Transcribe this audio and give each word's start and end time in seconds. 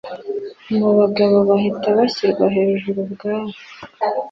mubagabo 0.77 1.37
bahita 1.49 1.87
bashyirwa 1.97 2.45
hejuru 2.55 2.97
ubwabo 3.05 3.51